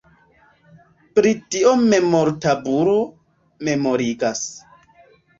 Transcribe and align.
Pri 1.17 1.33
tio 1.55 1.73
memortabulo 1.83 2.95
memorigas. 3.69 4.41